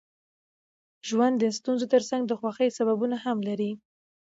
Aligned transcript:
ژوند 1.07 1.35
د 1.39 1.43
ستونزو 1.57 1.85
ترڅنګ 1.93 2.23
د 2.27 2.31
خوښۍ 2.39 2.69
سببونه 2.77 3.17
هم 3.25 3.37
لري. 3.47 3.71